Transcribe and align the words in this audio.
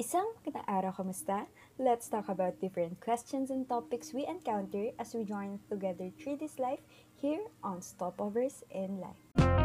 Isang 0.00 0.32
magandang 0.40 0.64
araw, 0.64 0.92
kamusta? 0.96 1.44
Let's 1.76 2.08
talk 2.08 2.32
about 2.32 2.56
different 2.56 3.04
questions 3.04 3.52
and 3.52 3.68
topics 3.68 4.16
we 4.16 4.24
encounter 4.24 4.96
as 4.96 5.12
we 5.12 5.28
join 5.28 5.60
together 5.68 6.08
through 6.16 6.40
this 6.40 6.56
life 6.56 6.80
here 7.20 7.44
on 7.60 7.84
Stopovers 7.84 8.64
in 8.72 8.96
Life. 8.96 9.59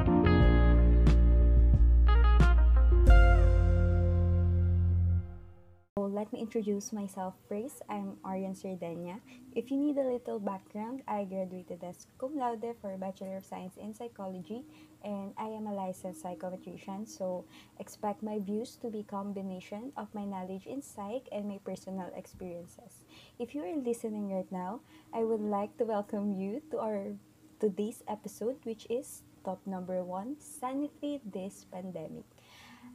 Let 6.15 6.31
me 6.31 6.39
introduce 6.39 6.93
myself 6.93 7.35
first. 7.49 7.83
I'm 7.89 8.15
Arian 8.23 8.55
Sardenya. 8.55 9.19
If 9.51 9.69
you 9.69 9.75
need 9.75 9.97
a 9.97 10.07
little 10.07 10.39
background, 10.39 11.03
I 11.09 11.25
graduated 11.25 11.83
as 11.83 12.07
cum 12.17 12.39
laude 12.39 12.71
for 12.79 12.95
Bachelor 12.95 13.35
of 13.35 13.43
Science 13.43 13.75
in 13.75 13.93
Psychology 13.93 14.63
and 15.03 15.35
I 15.35 15.51
am 15.51 15.67
a 15.67 15.75
licensed 15.75 16.23
psychometrician. 16.23 17.03
So 17.03 17.43
expect 17.83 18.23
my 18.23 18.39
views 18.39 18.79
to 18.79 18.87
be 18.87 19.03
combination 19.03 19.91
of 19.97 20.07
my 20.15 20.23
knowledge 20.23 20.67
in 20.67 20.81
psych 20.81 21.27
and 21.35 21.49
my 21.51 21.59
personal 21.65 22.07
experiences. 22.15 23.03
If 23.37 23.53
you 23.53 23.67
are 23.67 23.75
listening 23.75 24.31
right 24.31 24.49
now, 24.49 24.79
I 25.11 25.27
would 25.27 25.43
like 25.43 25.75
to 25.79 25.83
welcome 25.83 26.31
you 26.31 26.63
to 26.71 26.79
our 26.79 27.11
today's 27.59 28.07
episode 28.07 28.55
which 28.63 28.87
is 28.89 29.23
top 29.43 29.59
number 29.67 30.01
1, 30.01 30.39
Sanity 30.39 31.19
This 31.27 31.65
Pandemic. 31.67 32.23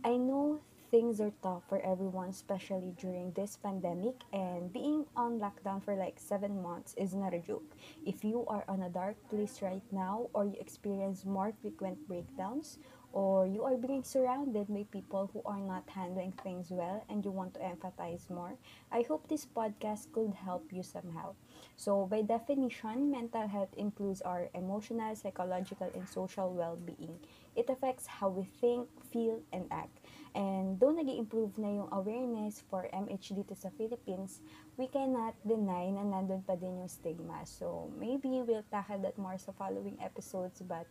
I 0.05 0.16
know 0.16 0.61
things 0.90 1.20
are 1.20 1.32
tough 1.42 1.62
for 1.68 1.80
everyone, 1.80 2.28
especially 2.30 2.92
during 2.98 3.32
this 3.32 3.56
pandemic. 3.56 4.14
And 4.32 4.72
being 4.72 5.06
on 5.16 5.38
lockdown 5.40 5.82
for 5.82 5.94
like 5.94 6.18
seven 6.18 6.62
months 6.62 6.94
is 6.98 7.14
not 7.14 7.34
a 7.34 7.38
joke. 7.38 7.74
If 8.04 8.24
you 8.24 8.44
are 8.46 8.64
on 8.68 8.82
a 8.82 8.88
dark 8.88 9.16
place 9.30 9.62
right 9.62 9.82
now, 9.92 10.28
or 10.34 10.44
you 10.44 10.56
experience 10.60 11.24
more 11.24 11.52
frequent 11.62 12.06
breakdowns, 12.08 12.78
or 13.12 13.46
you 13.46 13.64
are 13.64 13.76
being 13.76 14.02
surrounded 14.04 14.68
by 14.68 14.84
people 14.90 15.30
who 15.32 15.42
are 15.44 15.58
not 15.60 15.88
handling 15.90 16.32
things 16.42 16.70
well 16.70 17.04
and 17.08 17.24
you 17.24 17.30
want 17.30 17.54
to 17.54 17.60
empathize 17.60 18.28
more, 18.30 18.54
I 18.92 19.02
hope 19.02 19.28
this 19.28 19.46
podcast 19.46 20.12
could 20.12 20.34
help 20.34 20.72
you 20.72 20.82
somehow. 20.82 21.34
So, 21.77 22.06
by 22.06 22.22
definition, 22.22 23.10
mental 23.10 23.47
health 23.48 23.75
includes 23.77 24.20
our 24.22 24.48
emotional, 24.54 25.14
psychological, 25.16 25.91
and 25.94 26.08
social 26.08 26.50
well 26.52 26.77
being. 26.77 27.19
It 27.56 27.69
affects 27.69 28.06
how 28.06 28.28
we 28.28 28.44
think, 28.44 28.88
feel, 29.10 29.41
and 29.52 29.66
act. 29.70 30.00
And 30.34 30.78
though 30.78 30.95
nag 30.95 31.11
improve 31.11 31.59
na 31.59 31.69
yung 31.69 31.91
awareness 31.91 32.62
for 32.70 32.86
MH 32.95 33.34
dito 33.34 33.55
sa 33.59 33.70
Philippines, 33.75 34.39
we 34.78 34.87
cannot 34.87 35.34
deny 35.42 35.91
na 35.91 36.06
nandun 36.06 36.47
pa 36.47 36.55
din 36.55 36.78
yung 36.78 36.92
stigma. 36.92 37.42
So, 37.42 37.91
maybe 37.98 38.39
we'll 38.47 38.67
tackle 38.70 39.03
that 39.03 39.19
more 39.19 39.39
sa 39.39 39.50
following 39.50 39.98
episodes, 39.98 40.62
but 40.62 40.87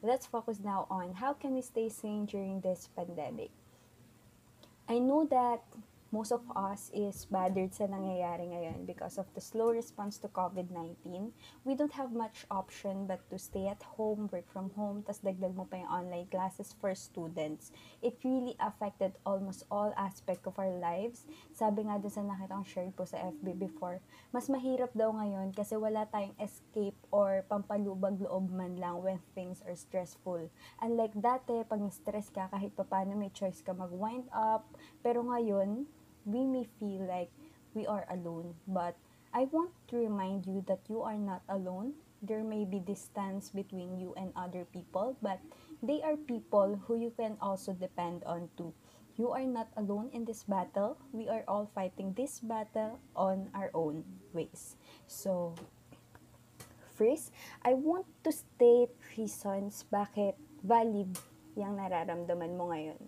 let's 0.00 0.24
focus 0.24 0.64
now 0.64 0.88
on 0.88 1.12
how 1.12 1.36
can 1.36 1.52
we 1.52 1.60
stay 1.60 1.92
sane 1.92 2.24
during 2.24 2.64
this 2.64 2.88
pandemic. 2.96 3.52
I 4.88 4.96
know 4.96 5.28
that 5.28 5.60
most 6.08 6.32
of 6.32 6.40
us 6.56 6.88
is 6.96 7.28
bothered 7.28 7.68
sa 7.76 7.84
nangyayari 7.84 8.48
ngayon 8.48 8.88
because 8.88 9.20
of 9.20 9.28
the 9.36 9.44
slow 9.44 9.68
response 9.68 10.16
to 10.16 10.28
COVID-19. 10.32 11.36
We 11.68 11.76
don't 11.76 11.92
have 11.92 12.16
much 12.16 12.48
option 12.48 13.04
but 13.04 13.20
to 13.28 13.36
stay 13.36 13.68
at 13.68 13.84
home, 14.00 14.32
work 14.32 14.48
from 14.48 14.72
home, 14.72 15.04
tas 15.04 15.20
dagdag 15.20 15.52
mo 15.52 15.68
pa 15.68 15.84
yung 15.84 15.92
online 15.92 16.28
classes 16.32 16.72
for 16.80 16.96
students. 16.96 17.76
It 18.00 18.16
really 18.24 18.56
affected 18.56 19.20
almost 19.28 19.68
all 19.68 19.92
aspect 20.00 20.48
of 20.48 20.56
our 20.56 20.72
lives. 20.80 21.28
Sabi 21.52 21.84
nga 21.84 22.00
dun 22.00 22.08
sa 22.08 22.24
nakita 22.24 22.56
kong 22.56 22.64
shared 22.64 22.92
po 22.96 23.04
sa 23.04 23.20
FB 23.28 23.60
before, 23.60 24.00
mas 24.32 24.48
mahirap 24.48 24.96
daw 24.96 25.12
ngayon 25.12 25.52
kasi 25.52 25.76
wala 25.76 26.08
tayong 26.08 26.36
escape 26.40 26.96
or 27.12 27.44
pampalubag 27.52 28.16
loob 28.16 28.48
man 28.48 28.80
lang 28.80 29.04
when 29.04 29.20
things 29.36 29.60
are 29.68 29.76
stressful. 29.76 30.40
Unlike 30.80 31.20
dati, 31.20 31.68
pag 31.68 31.84
stress 31.92 32.32
ka, 32.32 32.48
kahit 32.48 32.72
pa 32.72 32.88
paano 32.88 33.12
may 33.12 33.28
choice 33.28 33.60
ka 33.60 33.76
mag-wind 33.76 34.24
up, 34.32 34.64
pero 35.04 35.20
ngayon, 35.20 35.84
we 36.28 36.44
may 36.44 36.68
feel 36.76 37.08
like 37.08 37.32
we 37.72 37.88
are 37.88 38.04
alone, 38.12 38.52
but 38.68 38.92
I 39.32 39.48
want 39.48 39.72
to 39.88 39.96
remind 39.96 40.44
you 40.44 40.60
that 40.68 40.84
you 40.88 41.00
are 41.00 41.16
not 41.16 41.40
alone. 41.48 41.96
There 42.20 42.44
may 42.44 42.68
be 42.68 42.84
distance 42.84 43.48
between 43.48 43.96
you 43.96 44.12
and 44.20 44.36
other 44.36 44.68
people, 44.68 45.16
but 45.24 45.40
they 45.80 46.04
are 46.04 46.20
people 46.20 46.76
who 46.84 47.00
you 47.00 47.12
can 47.16 47.40
also 47.40 47.72
depend 47.72 48.24
on 48.28 48.52
too. 48.60 48.74
You 49.16 49.32
are 49.32 49.46
not 49.48 49.72
alone 49.76 50.10
in 50.12 50.24
this 50.28 50.44
battle. 50.44 51.00
We 51.12 51.28
are 51.28 51.42
all 51.48 51.70
fighting 51.74 52.12
this 52.12 52.40
battle 52.40 53.00
on 53.16 53.48
our 53.54 53.70
own 53.74 54.04
ways. 54.32 54.76
So, 55.08 55.54
first, 56.94 57.32
I 57.64 57.74
want 57.74 58.06
to 58.22 58.30
state 58.30 58.94
reasons 59.16 59.86
bakit 59.90 60.36
valid 60.62 61.18
yung 61.56 61.80
nararamdaman 61.80 62.54
mo 62.54 62.70
ngayon. 62.70 63.00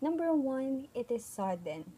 Number 0.00 0.30
one, 0.36 0.86
it 0.94 1.10
is 1.10 1.24
sudden 1.24 1.88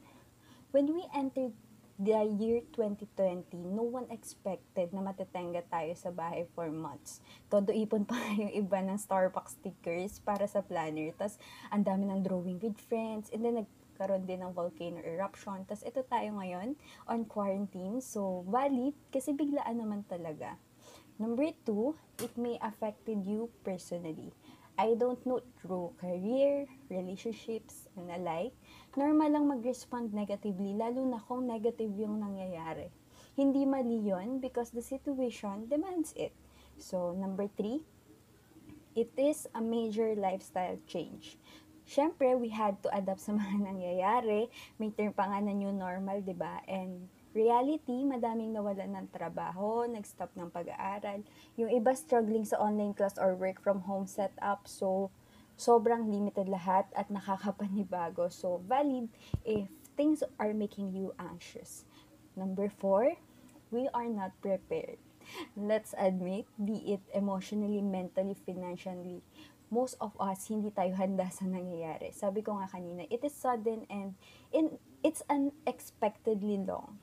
When 0.71 0.87
we 0.95 1.03
entered 1.11 1.51
the 1.99 2.23
year 2.39 2.63
2020, 2.79 3.59
no 3.75 3.83
one 3.83 4.07
expected 4.07 4.95
na 4.95 5.03
matetenga 5.03 5.67
tayo 5.67 5.91
sa 5.99 6.15
bahay 6.15 6.47
for 6.55 6.71
months. 6.71 7.19
Todo 7.51 7.75
ipon 7.75 8.07
pa 8.07 8.15
yung 8.39 8.55
iba 8.55 8.79
ng 8.79 8.95
Starbucks 8.95 9.59
stickers 9.59 10.23
para 10.23 10.47
sa 10.47 10.63
planner. 10.63 11.11
Tapos, 11.19 11.43
ang 11.75 11.83
dami 11.83 12.07
ng 12.07 12.23
drawing 12.23 12.63
with 12.63 12.79
friends. 12.87 13.35
And 13.35 13.43
then, 13.43 13.67
nagkaroon 13.67 14.31
din 14.31 14.47
ng 14.47 14.55
volcano 14.55 15.03
eruption. 15.03 15.67
Tapos, 15.67 15.83
ito 15.83 16.07
tayo 16.07 16.39
ngayon 16.39 16.79
on 17.11 17.27
quarantine. 17.27 17.99
So, 17.99 18.47
valid 18.47 18.95
kasi 19.11 19.35
biglaan 19.35 19.75
naman 19.75 20.07
talaga. 20.07 20.55
Number 21.19 21.51
two, 21.67 21.99
it 22.23 22.31
may 22.39 22.63
affected 22.63 23.27
you 23.27 23.51
personally. 23.67 24.31
I 24.81 24.97
don't 24.97 25.21
know 25.29 25.45
through 25.61 25.93
career, 26.01 26.65
relationships, 26.89 27.85
and 28.01 28.09
alike 28.09 28.57
normal 28.97 29.31
lang 29.31 29.47
mag-respond 29.47 30.11
negatively, 30.11 30.75
lalo 30.75 31.07
na 31.07 31.23
kung 31.23 31.47
negative 31.47 31.93
yung 31.95 32.19
nangyayari. 32.19 32.91
Hindi 33.39 33.63
mali 33.63 34.03
yun 34.03 34.43
because 34.43 34.75
the 34.75 34.83
situation 34.83 35.71
demands 35.71 36.11
it. 36.19 36.35
So, 36.81 37.15
number 37.15 37.47
three, 37.47 37.85
it 38.97 39.13
is 39.15 39.47
a 39.55 39.63
major 39.63 40.19
lifestyle 40.19 40.81
change. 40.91 41.39
Siyempre, 41.87 42.35
we 42.35 42.51
had 42.51 42.83
to 42.83 42.91
adapt 42.91 43.23
sa 43.23 43.37
mga 43.37 43.57
nangyayari. 43.71 44.51
May 44.83 44.91
term 44.91 45.15
pa 45.15 45.31
nga 45.31 45.39
na 45.39 45.55
new 45.55 45.71
normal, 45.71 46.25
di 46.25 46.35
ba? 46.35 46.63
And 46.67 47.07
reality, 47.31 48.03
madaming 48.03 48.51
nawalan 48.51 48.91
ng 48.97 49.07
trabaho, 49.15 49.87
nag-stop 49.87 50.35
ng 50.35 50.51
pag-aaral. 50.51 51.23
Yung 51.55 51.71
iba 51.71 51.95
struggling 51.95 52.43
sa 52.43 52.59
online 52.59 52.95
class 52.95 53.15
or 53.19 53.39
work 53.39 53.63
from 53.63 53.87
home 53.87 54.07
setup. 54.07 54.67
So, 54.67 55.15
sobrang 55.55 56.11
limited 56.11 56.51
lahat 56.51 56.91
at 56.97 57.07
nakakapanibago. 57.15 58.33
So, 58.33 58.63
valid 58.67 59.11
if 59.47 59.71
things 59.95 60.27
are 60.39 60.53
making 60.57 60.97
you 60.97 61.15
anxious. 61.21 61.87
Number 62.35 62.71
four, 62.71 63.15
we 63.71 63.87
are 63.95 64.11
not 64.11 64.35
prepared. 64.43 64.99
Let's 65.55 65.95
admit, 65.95 66.51
be 66.59 66.99
it 66.99 67.05
emotionally, 67.15 67.85
mentally, 67.85 68.35
financially, 68.35 69.23
most 69.71 69.95
of 70.03 70.11
us, 70.19 70.51
hindi 70.51 70.75
tayo 70.75 70.91
handa 70.99 71.31
sa 71.31 71.47
nangyayari. 71.47 72.11
Sabi 72.11 72.43
ko 72.43 72.59
nga 72.59 72.67
kanina, 72.67 73.07
it 73.07 73.23
is 73.23 73.31
sudden 73.31 73.87
and 73.87 74.19
in, 74.51 74.83
it's 75.07 75.23
unexpectedly 75.31 76.59
long. 76.59 76.99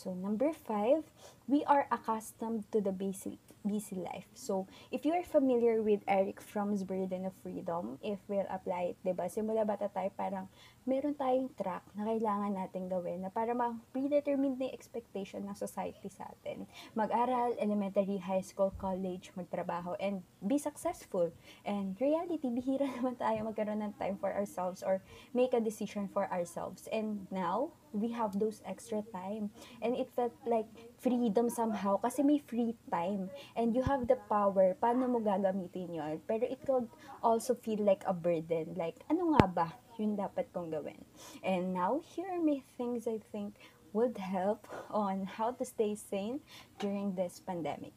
So, 0.00 0.16
number 0.16 0.48
five, 0.56 1.04
we 1.44 1.60
are 1.68 1.84
accustomed 1.92 2.64
to 2.72 2.80
the 2.80 2.88
basic 2.88 3.36
busy 3.60 4.00
life. 4.00 4.24
So, 4.32 4.64
if 4.88 5.04
you 5.04 5.12
are 5.12 5.20
familiar 5.20 5.84
with 5.84 6.00
Eric 6.08 6.40
Fromm's 6.40 6.88
Burden 6.88 7.28
of 7.28 7.36
Freedom, 7.44 8.00
if 8.00 8.16
we'll 8.24 8.48
apply 8.48 8.96
it, 8.96 8.98
diba? 9.04 9.28
Simula 9.28 9.68
bata 9.68 9.92
tayo, 9.92 10.08
parang 10.16 10.48
meron 10.88 11.12
tayong 11.12 11.52
track 11.52 11.84
na 11.92 12.08
kailangan 12.08 12.56
natin 12.56 12.88
gawin 12.88 13.20
na 13.20 13.28
para 13.28 13.52
ma-predetermine 13.52 14.56
na 14.56 14.72
yung 14.72 14.76
expectation 14.76 15.44
ng 15.44 15.52
society 15.52 16.08
sa 16.08 16.32
atin. 16.32 16.64
Mag-aral, 16.96 17.52
elementary, 17.60 18.16
high 18.16 18.40
school, 18.40 18.72
college, 18.80 19.36
magtrabaho, 19.36 20.00
and 20.00 20.24
be 20.40 20.56
successful. 20.56 21.28
And 21.68 21.92
reality, 22.00 22.48
bihira 22.48 22.88
naman 22.96 23.20
tayo 23.20 23.44
magkaroon 23.44 23.84
ng 23.84 24.00
time 24.00 24.16
for 24.16 24.32
ourselves 24.32 24.80
or 24.80 25.04
make 25.36 25.52
a 25.52 25.60
decision 25.60 26.08
for 26.08 26.24
ourselves. 26.32 26.88
And 26.88 27.28
now, 27.28 27.76
we 27.92 28.10
have 28.12 28.38
those 28.38 28.62
extra 28.66 29.02
time. 29.12 29.50
And 29.82 29.96
it 29.96 30.10
felt 30.14 30.32
like 30.46 30.66
freedom 30.98 31.50
somehow 31.50 31.98
kasi 31.98 32.22
may 32.22 32.38
free 32.38 32.74
time. 32.90 33.30
And 33.56 33.74
you 33.74 33.82
have 33.82 34.06
the 34.06 34.18
power. 34.28 34.76
Paano 34.78 35.08
mo 35.10 35.18
gagamitin 35.20 35.94
yon 35.94 36.20
Pero 36.26 36.46
it 36.46 36.62
could 36.66 36.88
also 37.22 37.54
feel 37.54 37.82
like 37.82 38.04
a 38.06 38.14
burden. 38.14 38.74
Like, 38.76 39.02
ano 39.10 39.34
nga 39.36 39.44
ba 39.46 39.68
yun 39.98 40.16
dapat 40.16 40.48
kong 40.54 40.72
gawin? 40.72 41.04
And 41.44 41.76
now, 41.76 42.00
here 42.00 42.30
are 42.32 42.40
my 42.40 42.64
things 42.80 43.04
I 43.04 43.20
think 43.32 43.58
would 43.92 44.16
help 44.16 44.70
on 44.88 45.26
how 45.26 45.50
to 45.52 45.64
stay 45.66 45.98
sane 45.98 46.40
during 46.78 47.18
this 47.18 47.42
pandemic. 47.42 47.92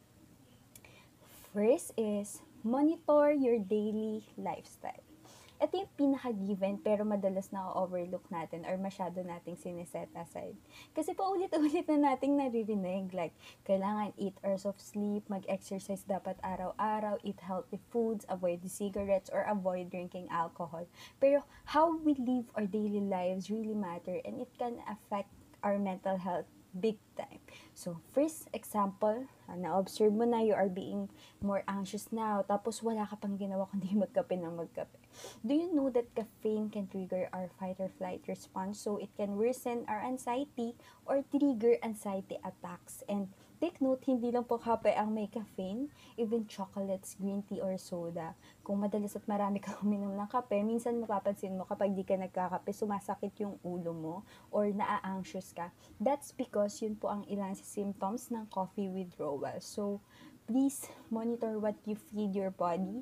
First 1.54 1.94
is 1.96 2.42
monitor 2.66 3.30
your 3.30 3.62
daily 3.62 4.26
lifestyle 4.34 5.13
ito 5.64 5.80
yung 5.80 5.94
pinaka-given 5.96 6.84
pero 6.84 7.08
madalas 7.08 7.48
na-overlook 7.56 8.28
natin 8.28 8.68
or 8.68 8.76
masyado 8.76 9.24
nating 9.24 9.56
sineset 9.56 10.12
aside. 10.12 10.60
Kasi 10.92 11.16
paulit-ulit 11.16 11.88
na 11.88 12.12
nating 12.12 12.36
naririnig 12.36 13.16
like, 13.16 13.32
kailangan 13.64 14.12
8 14.20 14.44
hours 14.44 14.68
of 14.68 14.76
sleep, 14.76 15.24
mag-exercise 15.32 16.04
dapat 16.04 16.36
araw-araw, 16.44 17.16
eat 17.24 17.40
healthy 17.40 17.80
foods, 17.88 18.28
avoid 18.28 18.60
cigarettes, 18.68 19.32
or 19.32 19.48
avoid 19.48 19.88
drinking 19.88 20.28
alcohol. 20.28 20.84
Pero 21.24 21.48
how 21.72 21.96
we 21.96 22.12
live 22.20 22.52
our 22.60 22.68
daily 22.68 23.00
lives 23.00 23.48
really 23.48 23.76
matter 23.76 24.20
and 24.28 24.44
it 24.44 24.52
can 24.60 24.84
affect 24.92 25.32
our 25.64 25.80
mental 25.80 26.20
health 26.20 26.46
big 26.74 26.98
time. 27.16 27.40
So, 27.74 28.02
first 28.12 28.50
example, 28.54 29.30
uh, 29.50 29.56
na-observe 29.56 30.14
mo 30.14 30.26
na 30.26 30.42
you 30.42 30.54
are 30.58 30.70
being 30.70 31.10
more 31.42 31.62
anxious 31.70 32.10
now, 32.10 32.42
tapos 32.42 32.82
wala 32.82 33.06
ka 33.06 33.18
pang 33.18 33.38
ginawa 33.38 33.70
kundi 33.70 33.94
magkape 34.02 34.34
ng 34.38 34.58
magkape. 34.58 34.98
Do 35.46 35.54
you 35.54 35.70
know 35.70 35.94
that 35.94 36.10
caffeine 36.18 36.74
can 36.74 36.90
trigger 36.90 37.30
our 37.30 37.50
fight 37.62 37.78
or 37.78 37.90
flight 37.90 38.26
response? 38.26 38.82
So, 38.82 38.98
it 38.98 39.14
can 39.14 39.38
worsen 39.38 39.86
our 39.86 40.02
anxiety 40.02 40.74
or 41.06 41.22
trigger 41.30 41.78
anxiety 41.86 42.42
attacks. 42.42 43.06
And 43.06 43.30
take 43.64 43.80
note, 43.80 44.04
hindi 44.12 44.28
lang 44.28 44.44
po 44.44 44.60
kape 44.60 44.92
ang 44.92 45.16
may 45.16 45.32
caffeine, 45.32 45.88
even 46.20 46.44
chocolates, 46.52 47.16
green 47.16 47.40
tea, 47.48 47.64
or 47.64 47.80
soda. 47.80 48.36
Kung 48.60 48.84
madalas 48.84 49.16
at 49.16 49.24
marami 49.24 49.64
kang 49.64 49.80
uminom 49.88 50.12
ng 50.20 50.28
kape, 50.28 50.60
minsan 50.60 51.00
mapapansin 51.00 51.56
mo 51.56 51.64
kapag 51.64 51.96
di 51.96 52.04
ka 52.04 52.20
nagkakape, 52.20 52.76
sumasakit 52.76 53.32
yung 53.40 53.56
ulo 53.64 53.96
mo 53.96 54.16
or 54.52 54.68
naa-anxious 54.68 55.56
ka. 55.56 55.72
That's 55.96 56.36
because 56.36 56.84
yun 56.84 57.00
po 57.00 57.08
ang 57.08 57.24
ilan 57.32 57.56
sa 57.56 57.64
symptoms 57.64 58.28
ng 58.36 58.52
coffee 58.52 58.92
withdrawal. 58.92 59.56
So, 59.64 60.04
please 60.44 60.84
monitor 61.08 61.56
what 61.56 61.80
you 61.88 61.96
feed 61.96 62.36
your 62.36 62.52
body. 62.52 63.00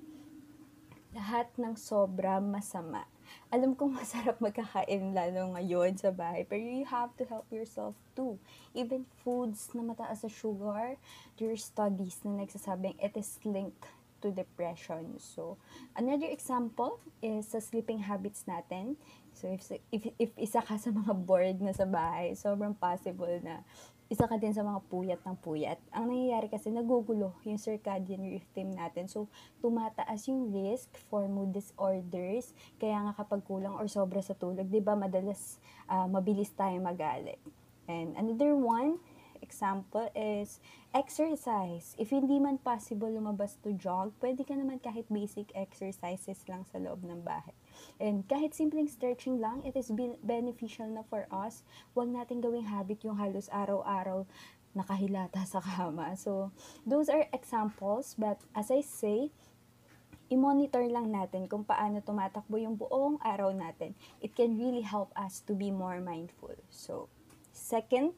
Lahat 1.18 1.50
ng 1.58 1.74
sobra 1.74 2.38
masama 2.38 3.10
alam 3.52 3.76
kong 3.76 3.94
masarap 4.00 4.40
magkakain 4.40 5.12
lalo 5.12 5.52
ngayon 5.60 6.00
sa 6.00 6.10
bahay, 6.10 6.48
pero 6.48 6.64
you 6.64 6.88
have 6.88 7.12
to 7.20 7.28
help 7.28 7.46
yourself 7.52 7.94
too. 8.16 8.40
Even 8.72 9.04
foods 9.22 9.76
na 9.76 9.84
mataas 9.84 10.24
sa 10.24 10.32
sugar, 10.32 10.96
there 11.36 11.52
are 11.52 11.60
studies 11.60 12.24
na 12.24 12.42
nagsasabing 12.42 12.96
it 12.98 13.14
is 13.20 13.38
linked 13.44 13.92
to 14.24 14.32
depression. 14.32 15.20
So, 15.20 15.60
another 16.00 16.32
example 16.32 17.04
is 17.20 17.52
sa 17.52 17.60
sleeping 17.60 18.08
habits 18.08 18.48
natin. 18.48 18.96
So, 19.36 19.52
if, 19.52 19.68
if, 19.92 20.04
if 20.16 20.32
isa 20.40 20.64
ka 20.64 20.80
sa 20.80 20.96
mga 20.96 21.12
bored 21.28 21.60
na 21.60 21.76
sa 21.76 21.84
bahay, 21.84 22.38
sobrang 22.38 22.78
possible 22.78 23.36
na 23.44 23.68
isa 24.12 24.28
ka 24.28 24.36
din 24.36 24.52
sa 24.52 24.68
mga 24.68 24.84
puyat 24.92 25.24
ng 25.24 25.40
puyat. 25.40 25.80
Ang 25.96 26.12
nangyayari 26.12 26.52
kasi 26.52 26.68
nagugulo 26.68 27.32
yung 27.48 27.56
circadian 27.56 28.28
rhythm 28.28 28.76
natin. 28.76 29.08
So, 29.08 29.32
tumataas 29.64 30.28
yung 30.28 30.52
risk 30.52 30.92
for 31.08 31.32
mood 31.32 31.56
disorders. 31.56 32.52
Kaya 32.76 33.08
nga 33.08 33.16
kapag 33.16 33.48
kulang 33.48 33.80
or 33.80 33.88
sobra 33.88 34.20
sa 34.20 34.36
tulog, 34.36 34.68
di 34.68 34.84
ba 34.84 35.00
madalas 35.00 35.64
uh, 35.88 36.12
mabilis 36.12 36.52
tayo 36.52 36.76
magalit. 36.84 37.40
And 37.88 38.12
another 38.20 38.52
one, 38.52 39.00
example 39.40 40.12
is 40.12 40.60
exercise. 40.92 41.96
If 41.96 42.12
hindi 42.12 42.36
man 42.36 42.60
possible 42.60 43.08
lumabas 43.08 43.64
to 43.64 43.72
jog, 43.80 44.12
pwede 44.20 44.44
ka 44.44 44.60
naman 44.60 44.84
kahit 44.84 45.08
basic 45.08 45.56
exercises 45.56 46.44
lang 46.52 46.68
sa 46.68 46.84
loob 46.84 47.08
ng 47.08 47.24
bahay. 47.24 47.56
And 48.00 48.28
kahit 48.28 48.54
simpleng 48.58 48.90
stretching 48.90 49.40
lang, 49.40 49.62
it 49.66 49.78
is 49.78 49.92
beneficial 50.24 50.90
na 50.90 51.06
for 51.06 51.26
us. 51.30 51.64
Huwag 51.94 52.10
natin 52.10 52.42
gawing 52.42 52.68
habit 52.68 53.04
yung 53.06 53.18
halos 53.18 53.52
araw-araw 53.52 54.26
nakahilata 54.76 55.44
sa 55.52 55.60
kama. 55.60 56.16
So, 56.16 56.52
those 56.88 57.12
are 57.12 57.28
examples, 57.36 58.16
but 58.16 58.40
as 58.56 58.72
I 58.72 58.82
say, 58.82 59.32
i-monitor 60.32 60.88
lang 60.88 61.12
natin 61.12 61.52
kung 61.52 61.68
paano 61.68 62.00
tumatakbo 62.00 62.56
yung 62.56 62.80
buong 62.80 63.20
araw 63.20 63.52
natin. 63.52 63.92
It 64.24 64.32
can 64.32 64.56
really 64.56 64.82
help 64.82 65.12
us 65.20 65.44
to 65.44 65.52
be 65.52 65.76
more 65.76 66.00
mindful. 66.00 66.56
So, 66.72 67.12
second, 67.52 68.16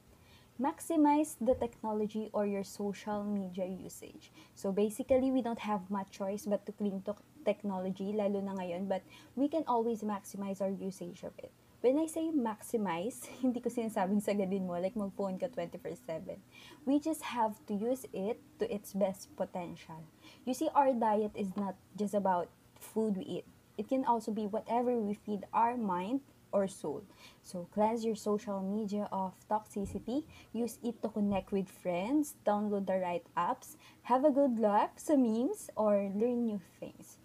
maximize 0.62 1.36
the 1.42 1.56
technology 1.56 2.30
or 2.34 2.46
your 2.46 2.64
social 2.64 3.24
media 3.24 3.66
usage. 3.66 4.32
So 4.56 4.72
basically, 4.72 5.32
we 5.32 5.42
don't 5.42 5.60
have 5.60 5.90
much 5.90 6.12
choice 6.12 6.46
but 6.46 6.66
to 6.66 6.72
cling 6.72 7.02
to 7.06 7.16
technology, 7.46 8.14
lalo 8.14 8.40
na 8.40 8.56
ngayon, 8.56 8.88
but 8.88 9.04
we 9.36 9.48
can 9.48 9.64
always 9.68 10.02
maximize 10.02 10.62
our 10.62 10.72
usage 10.72 11.24
of 11.24 11.34
it. 11.38 11.52
When 11.84 12.00
I 12.00 12.08
say 12.08 12.32
maximize, 12.32 13.28
hindi 13.44 13.60
ko 13.60 13.68
sinasabing 13.68 14.24
sagadin 14.24 14.64
mo, 14.64 14.80
like 14.80 14.96
mag-phone 14.96 15.36
ka 15.36 15.52
24-7. 15.52 16.40
We 16.88 17.04
just 17.04 17.36
have 17.36 17.60
to 17.68 17.76
use 17.76 18.08
it 18.16 18.40
to 18.64 18.66
its 18.72 18.96
best 18.96 19.36
potential. 19.36 20.08
You 20.48 20.56
see, 20.56 20.72
our 20.72 20.96
diet 20.96 21.36
is 21.36 21.52
not 21.60 21.76
just 22.00 22.16
about 22.16 22.48
food 22.80 23.20
we 23.20 23.44
eat. 23.44 23.48
It 23.76 23.90
can 23.90 24.06
also 24.06 24.32
be 24.32 24.48
whatever 24.48 24.96
we 24.96 25.18
feed 25.18 25.44
our 25.52 25.76
mind 25.76 26.22
or 26.54 26.68
soul. 26.70 27.04
So, 27.42 27.68
cleanse 27.74 28.06
your 28.06 28.16
social 28.16 28.62
media 28.62 29.10
of 29.12 29.34
toxicity. 29.50 30.24
Use 30.54 30.78
it 30.84 31.02
to 31.02 31.10
connect 31.10 31.52
with 31.52 31.68
friends, 31.68 32.36
download 32.46 32.86
the 32.86 33.02
right 33.02 33.26
apps, 33.36 33.76
have 34.04 34.24
a 34.24 34.32
good 34.32 34.60
laugh 34.60 34.94
sa 34.96 35.18
memes, 35.18 35.70
or 35.76 36.14
learn 36.16 36.46
new 36.46 36.62
things. 36.80 37.18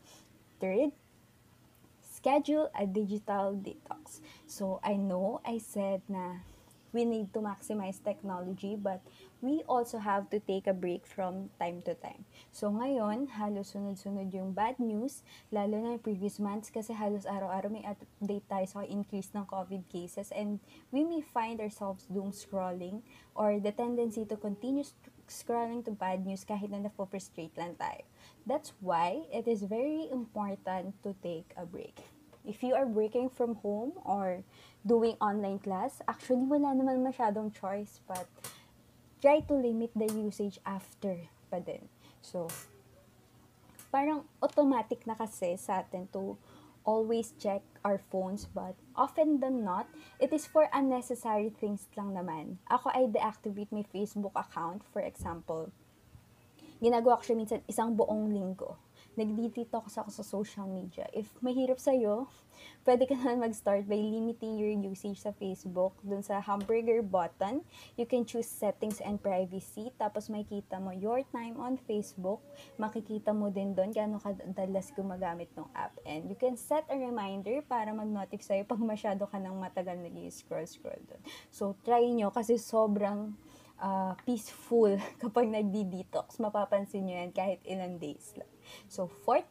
Third, 0.59 0.91
schedule 2.01 2.73
a 2.75 2.87
digital 2.89 3.55
detox. 3.55 4.25
So, 4.49 4.81
I 4.83 4.97
know 4.97 5.41
I 5.45 5.59
said 5.59 6.03
na 6.09 6.43
we 6.93 7.05
need 7.05 7.33
to 7.35 7.41
maximize 7.41 8.03
technology, 8.03 8.75
but 8.75 9.05
we 9.41 9.63
also 9.71 9.99
have 9.99 10.31
to 10.31 10.41
take 10.41 10.67
a 10.67 10.75
break 10.75 11.07
from 11.07 11.51
time 11.59 11.83
to 11.87 11.95
time. 11.95 12.27
So 12.51 12.71
ngayon, 12.75 13.31
halos 13.39 13.75
sunod-sunod 13.75 14.35
yung 14.35 14.51
bad 14.51 14.83
news, 14.83 15.23
lalo 15.55 15.79
na 15.79 15.95
yung 15.95 16.03
previous 16.03 16.43
months 16.43 16.75
kasi 16.75 16.91
halos 16.91 17.23
araw-araw 17.23 17.71
may 17.71 17.87
update 17.87 18.47
tayo 18.51 18.67
sa 18.67 18.83
increase 18.83 19.31
ng 19.35 19.47
COVID 19.47 19.87
cases 19.87 20.35
and 20.35 20.59
we 20.91 21.07
may 21.07 21.23
find 21.23 21.63
ourselves 21.63 22.11
doom 22.11 22.35
scrolling 22.35 23.03
or 23.39 23.63
the 23.63 23.71
tendency 23.71 24.27
to 24.27 24.35
continue 24.35 24.83
scrolling 25.31 25.85
to 25.87 25.95
bad 25.95 26.27
news 26.27 26.43
kahit 26.43 26.73
na 26.73 26.83
na-frustrate 26.83 27.55
lang 27.55 27.79
tayo. 27.79 28.03
That's 28.43 28.75
why 28.83 29.29
it 29.31 29.47
is 29.47 29.63
very 29.63 30.11
important 30.11 30.99
to 31.07 31.15
take 31.23 31.55
a 31.55 31.63
break. 31.63 32.03
If 32.49 32.65
you 32.65 32.73
are 32.73 32.89
working 32.89 33.29
from 33.29 33.61
home 33.61 33.93
or 34.09 34.41
doing 34.89 35.21
online 35.21 35.61
class, 35.61 36.01
actually 36.09 36.49
wala 36.49 36.73
naman 36.73 37.05
masyadong 37.05 37.53
choice 37.53 38.01
but 38.09 38.25
try 39.19 39.43
to 39.45 39.55
limit 39.55 39.91
the 39.95 40.09
usage 40.11 40.59
after 40.67 41.29
pa 41.49 41.59
din. 41.63 41.87
So, 42.23 42.49
parang 43.89 44.29
automatic 44.45 45.07
na 45.09 45.17
kasi 45.17 45.57
sa 45.57 45.83
atin 45.83 46.11
to 46.13 46.37
always 46.89 47.37
check 47.37 47.61
our 47.85 48.01
phones 48.09 48.49
but 48.49 48.73
often 48.97 49.45
than 49.45 49.65
not, 49.65 49.89
it 50.17 50.33
is 50.33 50.49
for 50.49 50.73
unnecessary 50.73 51.53
things 51.53 51.85
lang 51.97 52.17
naman. 52.17 52.57
Ako 52.73 52.89
ay 52.97 53.13
deactivate 53.13 53.69
my 53.69 53.85
Facebook 53.85 54.33
account, 54.33 54.81
for 54.89 55.05
example. 55.05 55.69
Ginagawa 56.81 57.21
ko 57.21 57.33
siya 57.33 57.37
minsan 57.37 57.61
isang 57.69 57.93
buong 57.93 58.33
linggo 58.33 58.88
nag-detox 59.19 59.99
ako 59.99 60.11
sa 60.15 60.23
social 60.23 60.71
media. 60.71 61.11
If 61.11 61.27
mahirap 61.43 61.83
sa'yo, 61.83 62.31
pwede 62.87 63.11
ka 63.11 63.19
naman 63.19 63.51
mag-start 63.51 63.91
by 63.91 63.99
limiting 63.99 64.55
your 64.55 64.71
usage 64.71 65.19
sa 65.19 65.35
Facebook. 65.35 65.99
Dun 66.07 66.23
sa 66.23 66.39
hamburger 66.39 67.03
button, 67.03 67.67
you 67.99 68.07
can 68.07 68.23
choose 68.23 68.47
settings 68.47 69.03
and 69.03 69.19
privacy. 69.19 69.91
Tapos 69.99 70.31
makikita 70.31 70.79
mo 70.79 70.95
your 70.95 71.27
time 71.35 71.59
on 71.59 71.75
Facebook. 71.83 72.39
Makikita 72.79 73.35
mo 73.35 73.51
din 73.51 73.75
doon 73.75 73.91
gaano 73.91 74.23
kadalas 74.23 74.95
gumagamit 74.95 75.51
ng 75.59 75.67
app. 75.75 75.99
And 76.07 76.31
you 76.31 76.39
can 76.39 76.55
set 76.55 76.87
a 76.87 76.95
reminder 76.95 77.59
para 77.67 77.91
mag-notify 77.91 78.39
sa'yo 78.55 78.65
pag 78.65 78.81
masyado 78.81 79.27
ka 79.27 79.37
nang 79.43 79.59
matagal 79.59 79.99
nag-scroll-scroll 79.99 81.03
doon. 81.11 81.23
So, 81.51 81.75
try 81.83 82.07
nyo 82.07 82.31
kasi 82.31 82.55
sobrang 82.55 83.35
uh, 83.83 84.15
peaceful 84.27 84.99
kapag 85.23 85.51
nagdi-detox. 85.51 86.39
Mapapansin 86.43 87.07
nyo 87.07 87.15
yan 87.25 87.33
kahit 87.35 87.63
ilang 87.67 87.99
days 87.99 88.35
lang. 88.39 88.51
So, 88.89 89.07
fourth, 89.07 89.47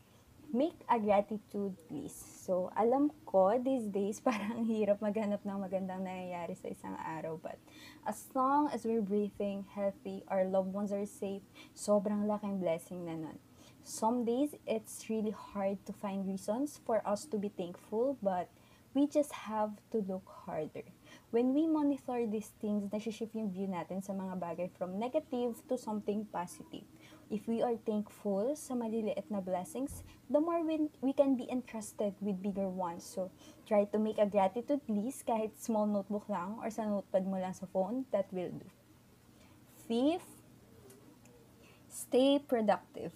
make 0.54 0.80
a 0.90 1.00
gratitude 1.00 1.76
list. 1.92 2.46
So, 2.46 2.72
alam 2.76 3.12
ko, 3.26 3.60
these 3.60 3.88
days, 3.92 4.20
parang 4.28 4.64
hirap 4.64 5.04
maghanap 5.04 5.44
ng 5.44 5.60
magandang 5.60 6.04
nangyayari 6.08 6.56
sa 6.56 6.72
isang 6.72 6.96
araw. 6.96 7.40
But, 7.40 7.60
as 8.08 8.28
long 8.32 8.72
as 8.72 8.88
we're 8.88 9.04
breathing, 9.04 9.68
healthy, 9.76 10.24
our 10.32 10.48
loved 10.48 10.72
ones 10.72 10.92
are 10.96 11.06
safe, 11.06 11.44
sobrang 11.76 12.28
laking 12.28 12.64
blessing 12.64 13.04
na 13.04 13.16
nun. 13.20 13.38
Some 13.84 14.28
days, 14.28 14.56
it's 14.68 15.08
really 15.08 15.32
hard 15.32 15.80
to 15.88 15.94
find 15.96 16.28
reasons 16.28 16.80
for 16.84 17.00
us 17.08 17.24
to 17.32 17.40
be 17.40 17.48
thankful, 17.48 18.20
but 18.20 18.52
we 18.92 19.08
just 19.08 19.48
have 19.48 19.80
to 19.92 20.04
look 20.04 20.28
harder. 20.48 20.84
When 21.38 21.54
we 21.54 21.70
monitor 21.70 22.26
these 22.26 22.50
things, 22.58 22.90
nasishift 22.90 23.38
yung 23.38 23.54
view 23.54 23.70
natin 23.70 24.02
sa 24.02 24.10
mga 24.10 24.42
bagay 24.42 24.74
from 24.74 24.98
negative 24.98 25.62
to 25.70 25.78
something 25.78 26.26
positive. 26.34 26.82
If 27.30 27.46
we 27.46 27.62
are 27.62 27.78
thankful 27.78 28.58
sa 28.58 28.74
maliliit 28.74 29.30
na 29.30 29.38
blessings, 29.38 30.02
the 30.34 30.42
more 30.42 30.66
we, 30.66 30.90
we 30.98 31.14
can 31.14 31.38
be 31.38 31.46
entrusted 31.46 32.18
with 32.26 32.42
bigger 32.42 32.66
ones. 32.66 33.06
So, 33.06 33.30
try 33.70 33.86
to 33.86 34.02
make 34.02 34.18
a 34.18 34.26
gratitude 34.26 34.82
list 34.90 35.30
kahit 35.30 35.54
small 35.62 35.86
notebook 35.86 36.26
lang 36.26 36.58
or 36.58 36.74
sa 36.74 36.90
notepad 36.90 37.30
mo 37.30 37.38
lang 37.38 37.54
sa 37.54 37.70
phone, 37.70 38.10
that 38.10 38.26
will 38.34 38.50
do. 38.50 38.66
Fifth, 39.86 40.42
stay 41.86 42.42
productive. 42.42 43.14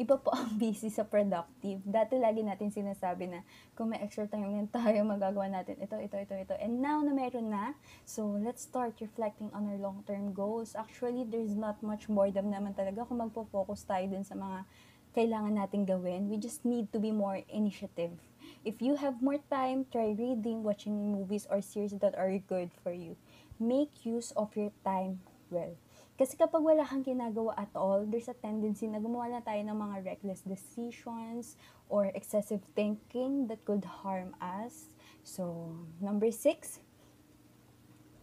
Iba 0.00 0.16
po 0.16 0.32
ang 0.32 0.56
busy 0.60 0.88
sa 0.88 1.04
productive. 1.04 1.84
Dati 1.84 2.16
lagi 2.16 2.40
natin 2.40 2.72
sinasabi 2.72 3.28
na 3.28 3.44
kung 3.76 3.92
may 3.92 4.00
extra 4.00 4.24
time 4.24 4.48
lang 4.48 4.72
tayo, 4.76 5.04
magagawa 5.04 5.52
natin 5.52 5.76
ito, 5.76 6.00
ito, 6.00 6.16
ito, 6.16 6.32
ito. 6.32 6.54
And 6.56 6.80
now 6.80 7.04
na 7.04 7.12
meron 7.12 7.52
na, 7.52 7.76
so 8.08 8.24
let's 8.40 8.64
start 8.64 8.96
reflecting 9.04 9.52
on 9.52 9.68
our 9.68 9.76
long-term 9.76 10.32
goals. 10.32 10.72
Actually, 10.72 11.28
there's 11.28 11.52
not 11.52 11.84
much 11.84 12.08
boredom 12.08 12.48
naman 12.48 12.72
talaga 12.72 13.04
kung 13.04 13.20
magpo-focus 13.20 13.84
tayo 13.84 14.08
dun 14.08 14.24
sa 14.24 14.32
mga 14.32 14.64
kailangan 15.12 15.60
natin 15.60 15.84
gawin. 15.84 16.32
We 16.32 16.40
just 16.40 16.64
need 16.64 16.88
to 16.96 16.98
be 17.02 17.12
more 17.12 17.44
initiative. 17.52 18.16
If 18.64 18.80
you 18.80 18.96
have 18.96 19.20
more 19.20 19.40
time, 19.52 19.84
try 19.92 20.16
reading, 20.16 20.64
watching 20.64 20.96
movies 21.12 21.44
or 21.48 21.60
series 21.60 21.92
that 22.00 22.16
are 22.16 22.32
good 22.48 22.72
for 22.80 22.92
you. 22.92 23.20
Make 23.60 24.08
use 24.08 24.32
of 24.32 24.56
your 24.56 24.72
time 24.80 25.20
well. 25.52 25.76
Kasi 26.20 26.36
kapag 26.36 26.60
wala 26.60 26.84
kang 26.84 27.00
ginagawa 27.00 27.56
at 27.56 27.72
all, 27.72 28.04
there's 28.04 28.28
a 28.28 28.36
tendency 28.36 28.84
na 28.84 29.00
gumawa 29.00 29.32
na 29.32 29.40
tayo 29.40 29.64
ng 29.64 29.72
mga 29.72 30.04
reckless 30.04 30.44
decisions 30.44 31.56
or 31.88 32.12
excessive 32.12 32.60
thinking 32.76 33.48
that 33.48 33.64
could 33.64 33.88
harm 34.04 34.36
us. 34.36 34.92
So, 35.24 35.72
number 35.96 36.28
six, 36.28 36.84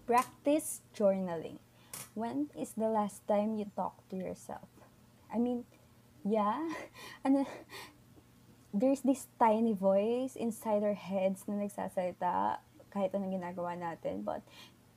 practice 0.05 0.85
journaling. 0.93 1.57
When 2.13 2.53
is 2.53 2.77
the 2.77 2.85
last 2.85 3.25
time 3.25 3.57
you 3.57 3.65
talk 3.73 4.05
to 4.13 4.15
yourself? 4.15 4.69
I 5.33 5.41
mean, 5.41 5.65
yeah, 6.21 6.69
ano, 7.25 7.49
there's 8.77 9.01
this 9.01 9.25
tiny 9.41 9.73
voice 9.73 10.37
inside 10.37 10.85
our 10.85 10.93
heads 10.93 11.49
na 11.49 11.57
nagsasalita 11.57 12.61
kahit 12.93 13.09
anong 13.17 13.41
ginagawa 13.41 13.73
natin. 13.73 14.21
But 14.21 14.45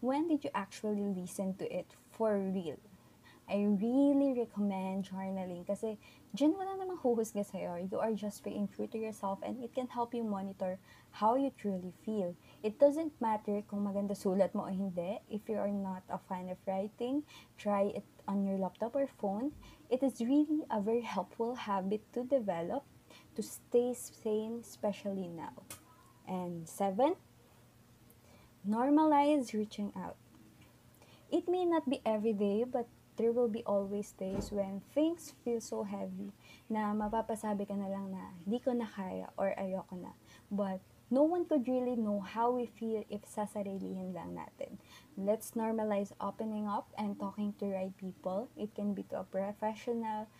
when 0.00 0.28
did 0.28 0.44
you 0.44 0.50
actually 0.54 1.08
listen 1.14 1.54
to 1.54 1.66
it 1.70 1.86
for 2.10 2.38
real? 2.38 2.80
I 3.50 3.66
really 3.66 4.38
recommend 4.38 5.10
journaling 5.10 5.66
kasi 5.66 5.98
dyan 6.38 6.54
wala 6.54 6.78
namang 6.78 7.02
huhusga 7.02 7.42
sa'yo. 7.42 7.82
You 7.82 7.98
are 7.98 8.14
just 8.14 8.46
being 8.46 8.70
true 8.70 8.86
to 8.86 8.98
yourself 8.98 9.42
and 9.42 9.58
it 9.58 9.74
can 9.74 9.90
help 9.90 10.14
you 10.14 10.22
monitor 10.22 10.78
how 11.10 11.34
you 11.34 11.50
truly 11.58 11.90
feel. 12.06 12.38
It 12.62 12.78
doesn't 12.78 13.10
matter 13.18 13.66
kung 13.66 13.82
maganda 13.82 14.14
sulat 14.14 14.54
mo 14.54 14.64
o 14.64 14.70
hindi. 14.70 15.18
If 15.26 15.50
you 15.50 15.58
are 15.58 15.74
not 15.74 16.06
a 16.06 16.22
fan 16.30 16.46
of 16.46 16.62
writing, 16.62 17.26
try 17.58 17.90
it 17.90 18.06
on 18.30 18.46
your 18.46 18.54
laptop 18.54 18.94
or 18.94 19.10
phone. 19.18 19.50
It 19.90 20.06
is 20.06 20.22
really 20.22 20.62
a 20.70 20.78
very 20.78 21.02
helpful 21.02 21.58
habit 21.58 22.06
to 22.14 22.22
develop 22.22 22.86
to 23.34 23.42
stay 23.42 23.98
sane, 23.98 24.62
especially 24.62 25.26
now. 25.26 25.66
And 26.30 26.70
seven, 26.70 27.18
normalize 28.66 29.52
reaching 29.52 29.92
out. 29.96 30.16
It 31.30 31.48
may 31.48 31.64
not 31.64 31.88
be 31.88 32.02
every 32.04 32.32
day, 32.32 32.64
but 32.64 32.86
there 33.16 33.32
will 33.32 33.48
be 33.48 33.62
always 33.68 34.12
days 34.12 34.50
when 34.50 34.80
things 34.94 35.34
feel 35.44 35.60
so 35.60 35.84
heavy 35.84 36.32
na 36.72 36.96
mapapasabi 36.96 37.68
ka 37.68 37.76
na 37.76 37.92
lang 37.92 38.08
na 38.08 38.32
di 38.48 38.56
ko 38.56 38.72
na 38.72 38.88
kaya 38.88 39.28
or 39.36 39.52
ayoko 39.60 39.92
na. 40.00 40.16
But 40.48 40.80
no 41.12 41.28
one 41.28 41.44
could 41.44 41.68
really 41.68 42.00
know 42.00 42.24
how 42.24 42.54
we 42.56 42.64
feel 42.64 43.04
if 43.12 43.28
sasarilihin 43.28 44.16
lang 44.16 44.40
natin. 44.40 44.80
Let's 45.20 45.52
normalize 45.52 46.16
opening 46.16 46.64
up 46.64 46.88
and 46.96 47.18
talking 47.20 47.52
to 47.60 47.68
right 47.68 47.92
people. 48.00 48.48
It 48.56 48.72
can 48.72 48.96
be 48.96 49.04
to 49.12 49.20
a 49.20 49.26
professional, 49.26 50.30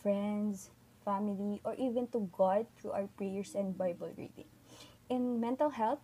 friends, 0.00 0.72
family, 1.04 1.60
or 1.66 1.74
even 1.76 2.06
to 2.16 2.24
God 2.32 2.64
through 2.78 2.96
our 2.96 3.08
prayers 3.20 3.52
and 3.52 3.76
Bible 3.76 4.16
reading. 4.16 4.48
In 5.10 5.42
mental 5.42 5.74
health, 5.74 6.00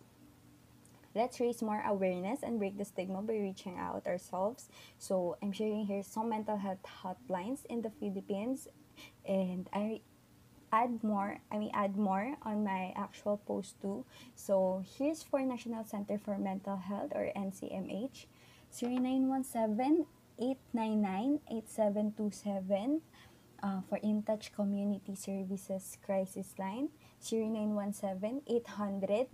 let's 1.17 1.39
raise 1.39 1.61
more 1.61 1.81
awareness 1.81 2.43
and 2.43 2.59
break 2.59 2.77
the 2.77 2.85
stigma 2.85 3.21
by 3.21 3.33
reaching 3.33 3.75
out 3.77 4.05
ourselves. 4.05 4.69
So 4.99 5.35
I'm 5.41 5.51
sharing 5.51 5.85
here 5.85 6.03
some 6.03 6.29
mental 6.29 6.57
health 6.57 6.85
hotlines 6.85 7.65
in 7.65 7.81
the 7.81 7.89
Philippines 7.89 8.67
and 9.25 9.67
I 9.73 10.01
add 10.71 11.03
more 11.03 11.39
I 11.51 11.57
mean 11.57 11.71
add 11.73 11.97
more 11.97 12.37
on 12.43 12.63
my 12.63 12.93
actual 12.95 13.41
post 13.47 13.81
too. 13.81 14.05
So 14.35 14.83
here's 14.85 15.23
for 15.23 15.41
National 15.41 15.83
Center 15.83 16.19
for 16.19 16.37
Mental 16.37 16.77
Health 16.77 17.11
or 17.15 17.31
NCMH 17.35 18.29
0917 18.69 20.05
899 20.37 21.39
8727 21.49 23.01
uh, 23.63 23.81
for 23.89 23.97
InTouch 24.05 24.53
Community 24.53 25.15
Services 25.15 25.97
Crisis 26.05 26.53
Line 26.59 26.89
0917 27.25 28.41
800 28.45 29.27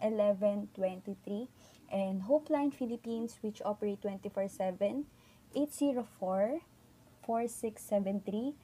1123 0.00 1.48
and 1.90 2.22
Hopeline 2.22 2.70
Philippines 2.70 3.38
which 3.40 3.62
operate 3.64 4.02
24/7 4.02 5.04
804 5.54 6.60
4673 7.24 8.54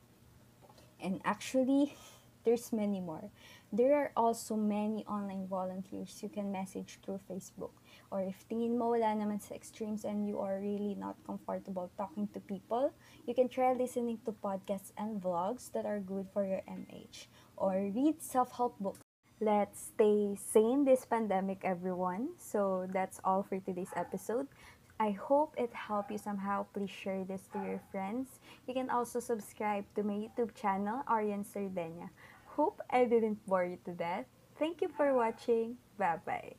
And 0.99 1.21
actually 1.23 1.95
there's 2.43 2.75
many 2.75 2.99
more. 2.99 3.31
There 3.75 3.91
are 3.91 4.11
also 4.15 4.55
many 4.55 5.03
online 5.03 5.47
volunteers 5.51 6.23
you 6.23 6.29
can 6.29 6.49
message 6.49 6.99
through 7.03 7.19
Facebook. 7.27 7.75
Or 8.07 8.23
if 8.23 8.47
tingin 8.47 8.79
mo 8.79 8.95
wala 8.95 9.11
naman 9.11 9.43
sa 9.43 9.51
extremes 9.51 10.07
and 10.07 10.23
you 10.23 10.39
are 10.39 10.63
really 10.63 10.95
not 10.95 11.19
comfortable 11.27 11.91
talking 11.99 12.31
to 12.31 12.39
people, 12.39 12.95
you 13.27 13.35
can 13.35 13.51
try 13.51 13.75
listening 13.75 14.23
to 14.23 14.31
podcasts 14.31 14.95
and 14.95 15.19
vlogs 15.19 15.75
that 15.75 15.83
are 15.83 15.99
good 15.99 16.31
for 16.31 16.47
your 16.47 16.63
MH. 16.63 17.27
Or 17.59 17.91
read 17.91 18.23
self-help 18.23 18.79
books. 18.79 19.03
Let's 19.43 19.91
stay 19.91 20.39
sane 20.39 20.87
this 20.87 21.03
pandemic, 21.03 21.67
everyone. 21.67 22.39
So 22.39 22.87
that's 22.95 23.19
all 23.27 23.43
for 23.43 23.59
today's 23.59 23.91
episode. 23.99 24.47
I 24.95 25.11
hope 25.11 25.51
it 25.59 25.75
helped 25.75 26.11
you 26.11 26.17
somehow. 26.17 26.71
Please 26.71 26.95
share 26.95 27.27
this 27.27 27.51
to 27.51 27.59
your 27.59 27.83
friends. 27.91 28.39
You 28.63 28.73
can 28.73 28.87
also 28.87 29.19
subscribe 29.19 29.83
to 29.99 30.03
my 30.07 30.15
YouTube 30.15 30.55
channel, 30.55 31.03
Arian 31.11 31.43
Sardenia. 31.43 32.07
Hope 32.55 32.81
I 32.89 33.05
didn't 33.05 33.45
bore 33.45 33.65
you 33.65 33.77
to 33.85 33.91
death. 33.91 34.25
Thank 34.57 34.81
you 34.81 34.89
for 34.89 35.13
watching. 35.13 35.77
Bye 35.97 36.19
bye. 36.25 36.55